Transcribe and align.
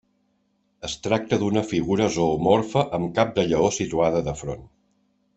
Es 0.87 0.93
tracta 1.07 1.37
d'una 1.43 1.61
figura 1.73 2.07
zoomorfa 2.15 2.83
amb 2.99 3.11
cap 3.19 3.35
de 3.39 3.45
lleó 3.51 3.69
situada 3.79 4.23
de 4.31 4.35
front. 4.45 4.65